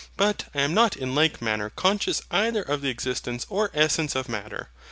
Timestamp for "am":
0.61-0.73